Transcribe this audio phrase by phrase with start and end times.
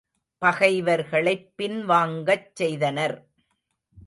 [0.41, 3.29] பகைவர்களைப் பின் வாங்கச் செய்தனர்.